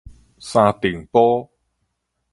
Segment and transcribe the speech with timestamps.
[0.39, 1.51] 三重埔